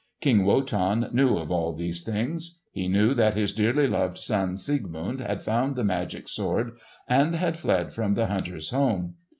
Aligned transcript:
King 0.19 0.45
Wotan 0.45 1.09
knew 1.13 1.37
of 1.37 1.51
all 1.51 1.73
these 1.73 2.01
things. 2.01 2.59
He 2.71 2.87
knew 2.87 3.13
that 3.13 3.35
his 3.35 3.53
dearly 3.53 3.85
loved 3.85 4.17
son 4.17 4.57
Siegmund 4.57 5.19
had 5.21 5.43
found 5.43 5.75
the 5.75 5.83
magic 5.83 6.27
sword, 6.27 6.71
and 7.07 7.35
had 7.35 7.59
fled 7.59 7.93
from 7.93 8.15
the 8.15 8.25
hunter's 8.25 8.71
home. 8.71 9.13